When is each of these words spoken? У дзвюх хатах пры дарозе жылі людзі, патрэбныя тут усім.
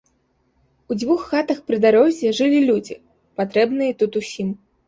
У 0.93 0.97
дзвюх 1.01 1.21
хатах 1.33 1.59
пры 1.69 1.79
дарозе 1.85 2.33
жылі 2.39 2.65
людзі, 2.71 3.01
патрэбныя 3.43 3.91
тут 4.05 4.11
усім. 4.25 4.49